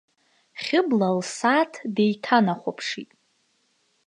Хьыбла 0.63 1.09
лсааҭ 1.17 1.73
деиҭанахәаԥшит. 1.95 3.11